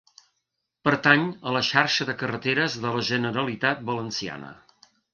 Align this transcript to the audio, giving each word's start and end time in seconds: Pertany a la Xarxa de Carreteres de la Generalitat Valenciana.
Pertany 0.89 1.25
a 1.51 1.53
la 1.57 1.61
Xarxa 1.69 2.09
de 2.11 2.17
Carreteres 2.23 2.81
de 2.87 2.97
la 2.99 3.07
Generalitat 3.13 3.89
Valenciana. 3.95 4.55